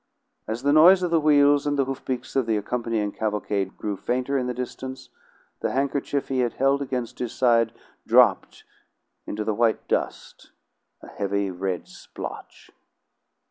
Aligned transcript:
As 0.47 0.63
the 0.63 0.73
noise 0.73 1.03
of 1.03 1.11
the 1.11 1.19
wheels 1.21 1.67
and 1.67 1.77
the 1.77 1.85
hoof 1.85 2.03
beats 2.03 2.35
of 2.35 2.47
the 2.47 2.57
accompanying 2.57 3.11
cavalcade 3.11 3.77
grew 3.77 3.95
fainter 3.95 4.35
in 4.35 4.47
the 4.47 4.53
distance, 4.55 5.09
the 5.59 5.73
handkerchief 5.73 6.29
he 6.29 6.39
had 6.39 6.53
held 6.53 6.81
against 6.81 7.19
his 7.19 7.31
side 7.33 7.71
dropped 8.07 8.63
into 9.27 9.43
the 9.43 9.53
white 9.53 9.87
dust, 9.87 10.53
a 11.03 11.07
heavy 11.07 11.51
red 11.51 11.87
splotch. 11.87 12.71